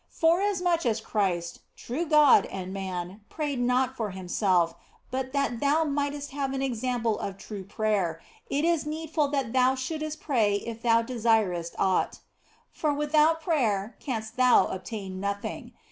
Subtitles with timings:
[0.09, 4.73] Forasmuch as Christ, true God and Man, prayed not for Himself,
[5.11, 8.19] but that thou mightest have an example of true prayer,
[8.49, 12.17] it is needful that thou shouldst pray if thou desirest aught.
[12.71, 15.71] For without prayer canst thou obtain nothing.